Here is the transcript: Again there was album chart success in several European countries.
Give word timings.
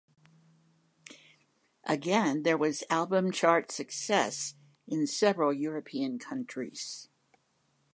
Again 1.83 2.41
there 2.41 2.57
was 2.57 2.83
album 2.89 3.31
chart 3.31 3.71
success 3.71 4.55
in 4.87 5.05
several 5.05 5.53
European 5.53 6.17
countries. 6.17 7.07